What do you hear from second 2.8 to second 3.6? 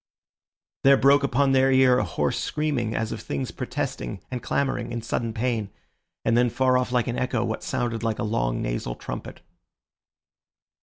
as of things